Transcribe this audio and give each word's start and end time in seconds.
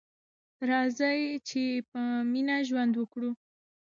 راځئ 0.69 1.21
چې 1.47 1.63
په 1.89 2.01
مینه 2.31 2.57
ژوند 2.67 2.93
وکړو. 2.97 3.31